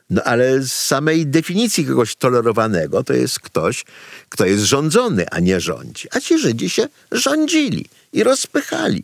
[0.09, 3.85] No ale z samej definicji kogoś tolerowanego to jest ktoś,
[4.29, 6.07] kto jest rządzony, a nie rządzi.
[6.11, 9.03] A ci Żydzi się rządzili i rozpychali.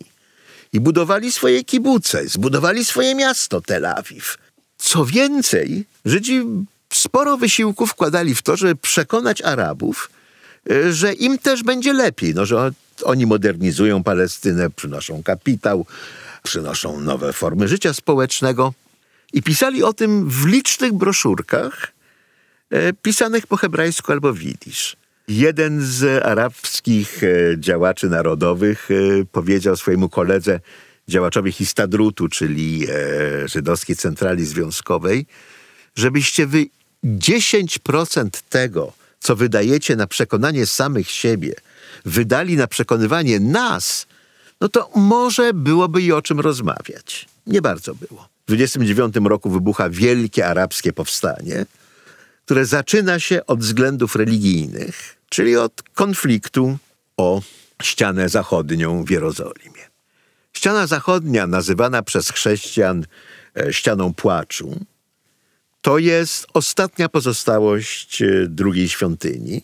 [0.73, 4.37] I budowali swoje kibuce, zbudowali swoje miasto Tel Awiw.
[4.77, 6.41] Co więcej, Żydzi
[6.93, 10.09] sporo wysiłku wkładali w to, żeby przekonać Arabów,
[10.71, 12.71] e, że im też będzie lepiej, no, że
[13.03, 15.85] oni modernizują Palestynę, przynoszą kapitał,
[16.43, 18.73] przynoszą nowe formy życia społecznego.
[19.33, 21.93] I pisali o tym w licznych broszurkach
[22.69, 24.95] e, pisanych po hebrajsku albo widzisz.
[25.27, 27.27] Jeden z arabskich e,
[27.59, 30.59] działaczy narodowych e, powiedział swojemu koledze,
[31.07, 35.25] działaczowi Histadrutu, czyli e, żydowskiej centrali związkowej,
[35.95, 36.65] żebyście wy
[37.03, 41.53] 10% tego, co wydajecie na przekonanie samych siebie,
[42.05, 44.07] wydali na przekonywanie nas,
[44.61, 47.27] no to może byłoby i o czym rozmawiać.
[47.47, 48.27] Nie bardzo było.
[48.43, 51.65] W 29 roku wybucha wielkie arabskie powstanie,
[52.45, 56.77] które zaczyna się od względów religijnych, czyli od konfliktu
[57.17, 57.41] o
[57.83, 59.83] ścianę zachodnią w Jerozolimie.
[60.53, 63.05] Ściana zachodnia, nazywana przez chrześcijan
[63.57, 64.85] e, ścianą płaczu,
[65.81, 69.61] to jest ostatnia pozostałość e, drugiej świątyni,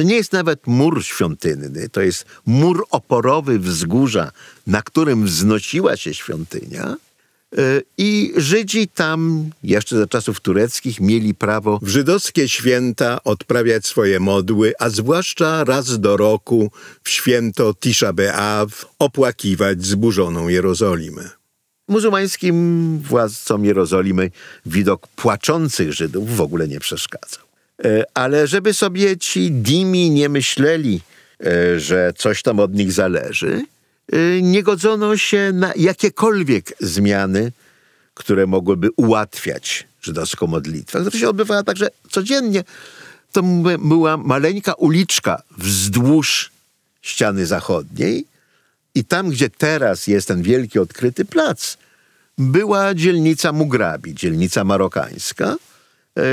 [0.00, 4.32] to nie jest nawet mur świątynny, to jest mur oporowy wzgórza,
[4.66, 6.96] na którym wznosiła się świątynia.
[7.58, 14.20] E, I Żydzi tam, jeszcze za czasów tureckich, mieli prawo w żydowskie święta odprawiać swoje
[14.20, 16.70] modły, a zwłaszcza raz do roku
[17.02, 21.30] w święto Tisha B'Av opłakiwać zburzoną Jerozolimę.
[21.88, 24.30] Muzułmańskim władcom Jerozolimy
[24.66, 27.49] widok płaczących Żydów w ogóle nie przeszkadzał.
[27.84, 31.00] E, ale żeby sobie ci dimi nie myśleli,
[31.40, 33.64] e, że coś tam od nich zależy,
[34.12, 37.52] e, nie godzono się na jakiekolwiek zmiany,
[38.14, 42.64] które mogłyby ułatwiać żydowską modlitwę, która się odbywała także codziennie.
[43.32, 43.42] To
[43.78, 46.50] była maleńka uliczka wzdłuż
[47.02, 48.24] ściany zachodniej
[48.94, 51.76] i tam, gdzie teraz jest ten wielki odkryty plac,
[52.38, 55.56] była dzielnica Mugrabi, dzielnica marokańska,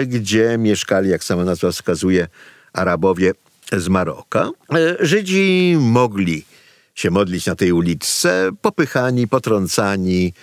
[0.08, 2.28] gdzie mieszkali, jak sama nazwa wskazuje,
[2.74, 3.34] Arabowie
[3.72, 4.50] z Maroka.
[4.74, 6.46] E, Żydzi mogli
[6.96, 10.34] się modlić na tej uliczce, popychani, potrącani,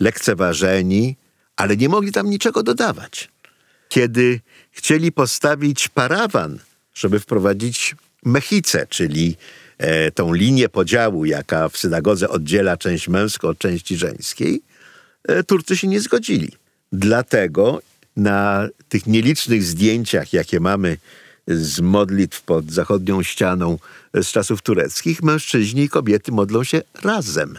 [0.00, 1.16] lekceważeni,
[1.56, 3.30] ale nie mogli tam niczego dodawać.
[3.88, 6.58] Kiedy chcieli postawić parawan,
[6.94, 9.36] żeby wprowadzić mechicę, czyli
[9.78, 14.62] e, tą linię podziału, jaka w synagodze oddziela część męską od części żeńskiej,
[15.28, 16.52] e, Turcy się nie zgodzili.
[16.92, 17.82] Dlatego
[18.16, 20.96] na tych nielicznych zdjęciach, jakie mamy
[21.48, 23.78] z modlitw pod zachodnią ścianą
[24.14, 27.58] z czasów tureckich, mężczyźni i kobiety modlą się razem.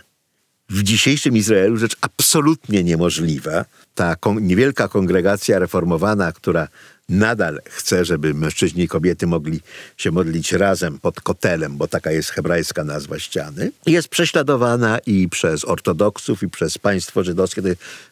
[0.69, 3.65] W dzisiejszym Izraelu rzecz absolutnie niemożliwa.
[3.95, 6.67] Ta kon niewielka kongregacja reformowana, która
[7.09, 9.61] nadal chce, żeby mężczyźni i kobiety mogli
[9.97, 15.65] się modlić razem pod kotelem, bo taka jest hebrajska nazwa ściany, jest prześladowana i przez
[15.65, 17.61] ortodoksów, i przez państwo żydowskie.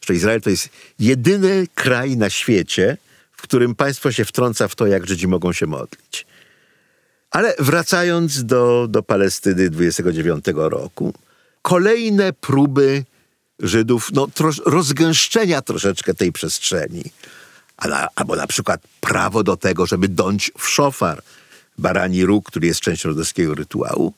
[0.08, 2.97] To, Izrael to jest jedyny kraj na świecie,
[3.32, 6.25] w którym państwo się wtrąca w to, jak Żydzi mogą się modlić.
[7.32, 11.13] Ale wracając do, do Palestyny 29 roku,
[11.62, 13.03] kolejne próby
[13.60, 17.03] Żydów no, trosz, rozgęszczenia troszeczkę tej przestrzeni.
[18.15, 21.21] Albo na przykład prawo do tego, żeby dąć w szofar
[21.77, 24.13] barani róg, który jest częścią rodowskiego rytuału,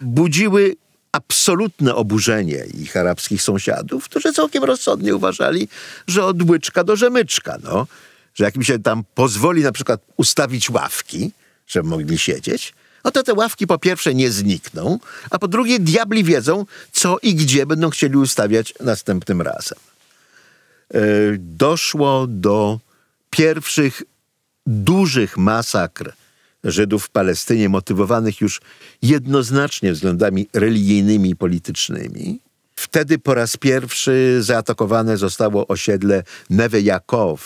[0.00, 0.76] budziły
[1.12, 5.68] absolutne oburzenie ich arabskich sąsiadów, którzy całkiem rozsądnie uważali,
[6.06, 7.86] że od łyczka do rzemyczka, no,
[8.34, 11.32] że jak mi się tam pozwoli na przykład ustawić ławki,
[11.66, 14.98] żeby mogli siedzieć, no to te ławki po pierwsze nie znikną,
[15.30, 19.78] a po drugie diabli wiedzą, co i gdzie będą chcieli ustawiać następnym razem.
[20.94, 21.00] E,
[21.38, 22.80] doszło do
[23.36, 24.02] pierwszych
[24.66, 26.12] dużych masakr
[26.64, 28.60] Żydów w Palestynie, motywowanych już
[29.02, 32.40] jednoznacznie względami religijnymi i politycznymi.
[32.74, 37.38] Wtedy po raz pierwszy zaatakowane zostało osiedle Neve Yaakov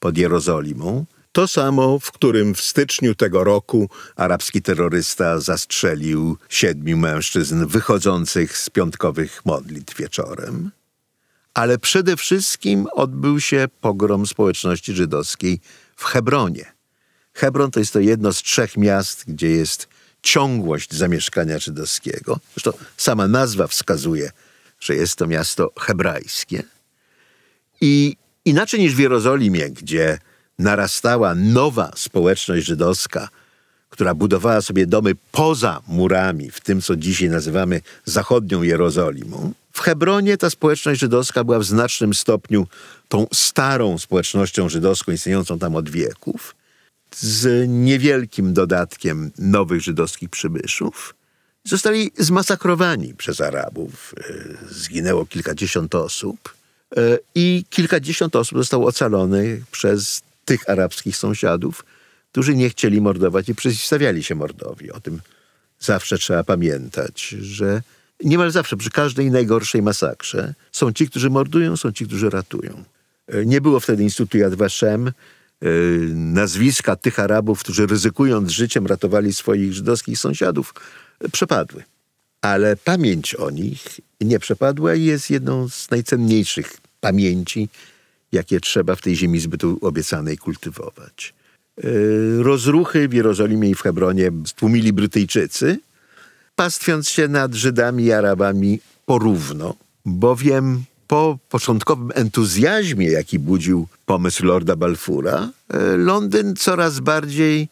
[0.00, 7.66] pod Jerozolimą, to samo, w którym w styczniu tego roku arabski terrorysta zastrzelił siedmiu mężczyzn
[7.66, 10.70] wychodzących z piątkowych modlitw wieczorem.
[11.58, 15.60] Ale przede wszystkim odbył się pogrom społeczności żydowskiej
[15.96, 16.72] w Hebronie.
[17.34, 19.88] Hebron to jest to jedno z trzech miast, gdzie jest
[20.22, 22.40] ciągłość zamieszkania żydowskiego.
[22.54, 24.30] Zresztą sama nazwa wskazuje,
[24.80, 26.62] że jest to miasto hebrajskie.
[27.80, 30.18] I inaczej niż w Jerozolimie, gdzie
[30.58, 33.28] narastała nowa społeczność żydowska,
[33.90, 39.52] która budowała sobie domy poza murami, w tym co dzisiaj nazywamy zachodnią Jerozolimą.
[39.78, 42.66] W Hebronie ta społeczność żydowska była w znacznym stopniu
[43.08, 46.54] tą starą społecznością żydowską istniejącą tam od wieków,
[47.16, 51.14] z niewielkim dodatkiem nowych żydowskich przybyszów.
[51.64, 54.14] Zostali zmasakrowani przez Arabów.
[54.16, 54.34] E,
[54.70, 56.54] zginęło kilkadziesiąt osób
[56.96, 61.84] e, i kilkadziesiąt osób zostało ocalonych przez tych arabskich sąsiadów,
[62.32, 64.92] którzy nie chcieli mordować i przeciwstawiali się mordowi.
[64.92, 65.20] O tym
[65.80, 67.82] zawsze trzeba pamiętać, że
[68.24, 72.84] niemal zawsze przy każdej najgorszej masakrze są ci, którzy mordują, są ci, którzy ratują.
[73.26, 75.12] E, nie było wtedy Instytutu Yad Vashem, e,
[76.14, 80.74] nazwiska tych Arabów, którzy ryzykując życiem ratowali swoich żydowskich sąsiadów,
[81.20, 81.84] e, przepadły.
[82.40, 87.68] Ale pamięć o nich nie przepadła i jest jedną z najcenniejszych pamięci,
[88.32, 91.34] jakie trzeba w tej ziemi zbytu obiecanej kultywować.
[92.38, 95.78] Rozruchy w Jerozolimie i w Hebronie stłumili Brytyjczycy,
[96.58, 104.76] pastwiąc się nad Żydami i Arabami porówno, bowiem po początkowym entuzjazmie, jaki budził pomysł Lorda
[104.76, 107.68] Balfoura, e, Londyn coraz bardziej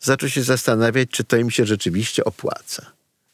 [0.00, 2.86] zaczął się zastanawiać, czy to im się rzeczywiście opłaca.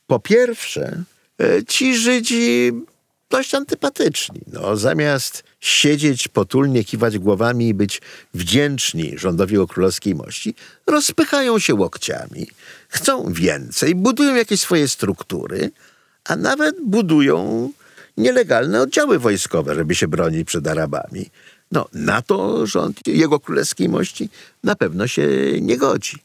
[0.06, 1.02] Po pierwsze,
[1.40, 2.72] e, ci Żydzi
[3.30, 4.40] dość antypatyczni.
[4.52, 8.00] No, zamiast siedzieć potulnie, kiwać głowami i być
[8.34, 10.54] wdzięczni rządowi o królewskiej mości,
[10.86, 12.46] rozpychają się łokciami,
[12.96, 15.70] chcą więcej, budują jakieś swoje struktury,
[16.24, 17.70] a nawet budują
[18.16, 21.30] nielegalne oddziały wojskowe, żeby się bronić przed Arabami.
[21.72, 24.28] No, na to rząd jego królewskiej mości
[24.64, 25.28] na pewno się
[25.60, 26.16] nie godzi.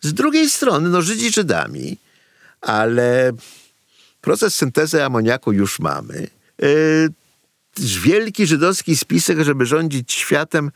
[0.00, 1.98] Z drugiej strony, no, Żydzi Żydami,
[2.60, 3.32] ale
[4.20, 6.26] proces syntezy amoniaku już mamy.
[6.58, 7.08] Yy,
[7.78, 10.70] wielki żydowski spisek, żeby rządzić światem,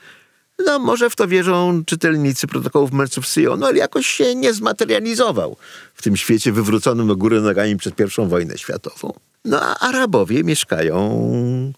[0.67, 5.57] no może w to wierzą czytelnicy protokołów mężców Syjonu, ale jakoś się nie zmaterializował
[5.95, 9.13] w tym świecie wywróconym do góry nogami przed I wojnę światową.
[9.45, 11.73] No a Arabowie mieszkają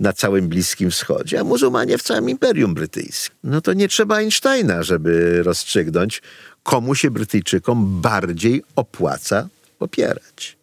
[0.00, 3.36] na całym Bliskim Wschodzie, a muzułmanie w całym Imperium Brytyjskim.
[3.44, 6.22] No to nie trzeba Einsteina, żeby rozstrzygnąć,
[6.62, 10.56] komu się Brytyjczykom bardziej opłaca popierać.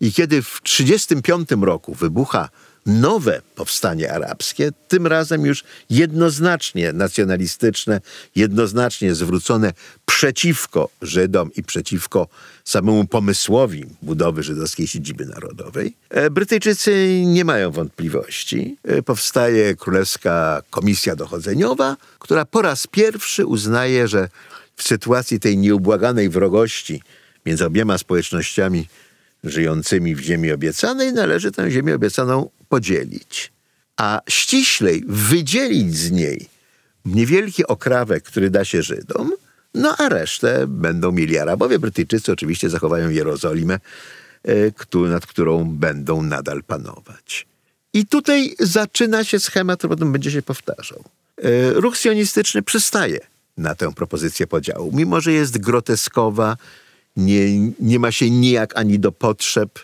[0.00, 2.48] I kiedy w 1935 roku wybucha
[2.86, 8.00] nowe powstanie arabskie, tym razem już jednoznacznie nacjonalistyczne,
[8.36, 9.72] jednoznacznie zwrócone
[10.06, 12.28] przeciwko Żydom i przeciwko
[12.64, 15.96] samemu pomysłowi budowy żydowskiej siedziby narodowej.
[16.10, 18.76] E, Brytyjczycy nie mają wątpliwości.
[18.84, 24.28] E, powstaje Królewska Komisja Dochodzeniowa, która po raz pierwszy uznaje, że
[24.76, 27.02] w sytuacji tej nieubłaganej wrogości
[27.46, 28.88] między obiema społecznościami
[29.44, 33.52] żyjącymi w ziemi obiecanej należy tę ziemię obiecaną podzielić,
[33.96, 36.48] a ściślej wydzielić z niej
[37.04, 39.32] niewielki okrawek, który da się Żydom,
[39.74, 41.78] No a resztę będą mieli Arabowie.
[41.78, 43.78] Brytyjczycy oczywiście zachowają Jerozolimę,
[44.44, 47.46] e, nad którą będą nadal panować.
[47.92, 51.04] I tutaj zaczyna się schemat, który potem będzie się powtarzał.
[51.36, 53.20] E, ruch sionistyczny przystaje
[53.56, 56.56] na tę propozycję podziału, mimo że jest groteskowa,
[57.16, 59.78] nie, nie ma się nijak ani do potrzeb,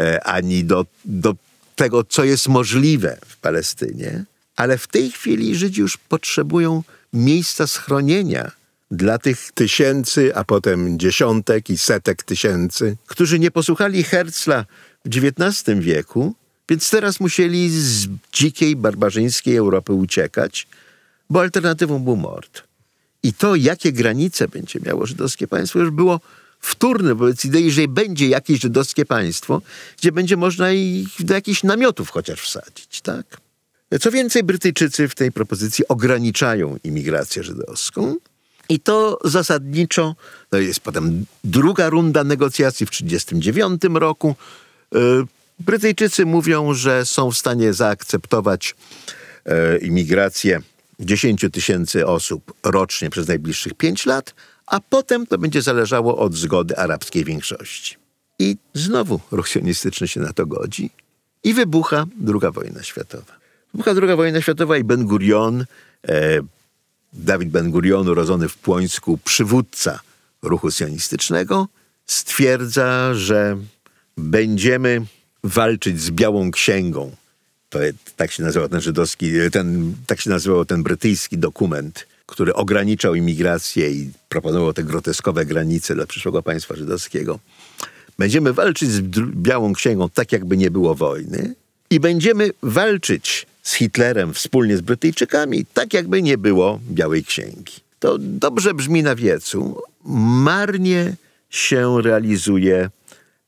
[0.00, 1.34] e, ani do, do
[1.76, 4.24] tego, co jest możliwe w Palestynie,
[4.56, 8.50] ale w tej chwili Żydzi już potrzebują miejsca schronienia
[8.90, 14.64] dla tych tysięcy, a potem dziesiątek i setek tysięcy, którzy nie posłuchali Herzla
[15.04, 16.34] w XIX wieku,
[16.68, 20.66] więc teraz musieli z dzikiej, barbarzyńskiej Europy uciekać,
[21.30, 22.62] bo alternatywą był mord.
[23.22, 26.20] I to, jakie granice będzie miało żydowskie państwo, już było
[26.64, 29.62] wtórne wobec idei, że będzie jakieś żydowskie państwo,
[29.98, 33.40] gdzie będzie można ich do jakichś namiotów chociaż wsadzić, tak?
[34.00, 38.16] Co więcej, Brytyjczycy w tej propozycji ograniczają imigrację żydowską
[38.68, 40.14] i to zasadniczo,
[40.50, 44.36] to jest potem druga runda negocjacji w 1939 roku.
[44.94, 44.98] E,
[45.58, 48.74] Brytyjczycy mówią, że są w stanie zaakceptować
[49.44, 50.60] e, imigrację
[51.00, 54.34] 10 tysięcy osób rocznie przez najbliższych 5 lat,
[54.66, 57.96] a potem to będzie zależało od zgody arabskiej większości.
[58.38, 60.90] I znowu ruch sionistyczny się na to godzi
[61.44, 63.32] i wybucha II wojna światowa.
[63.74, 65.64] Wybucha II wojna światowa i Ben Gurion,
[66.08, 66.40] e,
[67.12, 70.00] Dawid Ben Gurion, urodzony w Płońsku, przywódca
[70.42, 71.68] ruchu sionistycznego,
[72.06, 73.56] stwierdza, że
[74.16, 75.02] będziemy
[75.44, 77.16] walczyć z Białą Księgą.
[77.68, 77.78] To
[78.16, 83.90] tak się nazywał ten żydowski, ten, tak się nazywał ten brytyjski dokument, który ograniczał imigrację
[83.90, 87.38] i proponował te groteskowe granice dla przyszłego państwa żydowskiego.
[88.18, 91.54] Będziemy walczyć z Białą Księgą tak, jakby nie było wojny
[91.90, 97.72] i będziemy walczyć z Hitlerem wspólnie z Brytyjczykami tak, jakby nie było Białej Księgi.
[97.98, 99.82] To dobrze brzmi na wiecu,
[100.44, 101.16] marnie
[101.50, 102.90] się realizuje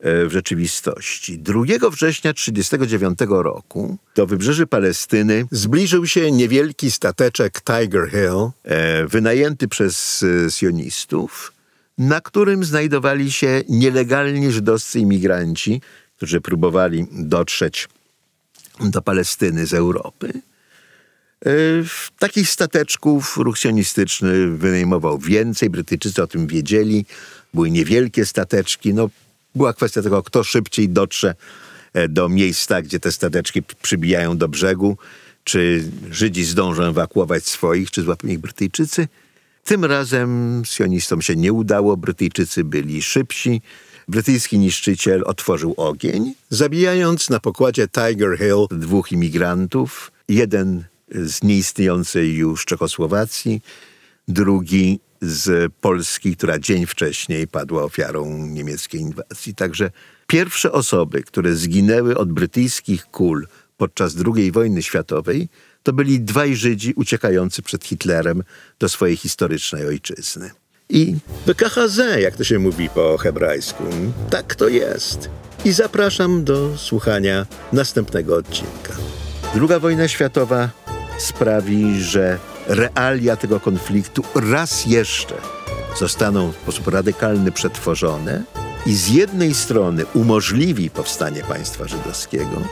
[0.01, 1.39] w rzeczywistości.
[1.39, 9.69] 2 września 1939 roku do wybrzeży Palestyny zbliżył się niewielki stateczek Tiger Hill, e, wynajęty
[9.69, 11.53] przez e, sionistów,
[11.99, 15.81] na którym znajdowali się nielegalni żydowscy imigranci,
[16.17, 17.89] którzy próbowali dotrzeć
[18.81, 20.33] do Palestyny z Europy.
[22.19, 27.05] Takich stateczków ruch sionistyczny wynajmował więcej, Brytyjczycy o tym wiedzieli,
[27.55, 29.11] były niewielkie stateczki, no
[29.57, 31.35] była kwestia tego, kto szybciej dotrze
[31.93, 34.97] e, do miejsca, gdzie te stateczki przybijają do brzegu,
[35.45, 39.09] czy Żydzi zdążą ewakuować swoich, czy złapią ich Brytyjczycy.
[39.65, 43.63] Tym razem sionistom się nie udało, Brytyjczycy byli szybsi.
[44.09, 50.13] Brytyjski niszczyciel otworzył ogień, zabijając na pokładzie Tiger Hill dwóch imigrantów.
[50.29, 53.63] Jeden z nieistniejącej już Czechosłowacji,
[54.29, 59.55] drugi z Polski, która dzień wcześniej padła ofiarą niemieckiej inwazji.
[59.55, 59.91] Także
[60.27, 63.47] pierwsze osoby, które zginęły od brytyjskich kul
[63.77, 65.49] podczas II wojny światowej,
[65.83, 68.43] to byli dwaj Żydzi uciekający przed Hitlerem
[68.79, 70.51] do swojej historycznej ojczyzny.
[70.89, 71.17] I
[71.47, 73.85] BKHZ, jak to się mówi po hebrajsku,
[74.31, 75.31] tak to jest.
[75.65, 78.97] I zapraszam do słuchania następnego odcinka.
[79.55, 80.71] Druga wojna światowa
[81.19, 82.39] sprawi, że
[82.69, 85.35] realia tego konfliktu raz jeszcze
[85.99, 88.43] zostaną w sposób radykalny przetworzone
[88.87, 92.63] i z jednej strony umożliwi powstanie państwa żydowskiego,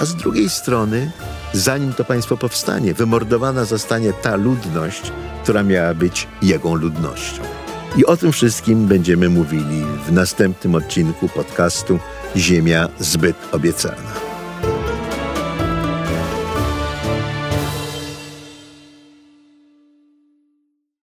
[0.00, 1.10] a z drugiej strony,
[1.52, 5.02] zanim to państwo powstanie, wymordowana zostanie ta ludność,
[5.42, 7.42] która miała być jego ludnością.
[7.96, 11.98] I o tym wszystkim będziemy mówili w następnym odcinku podcastu
[12.36, 14.33] Ziemia zbyt obiecana.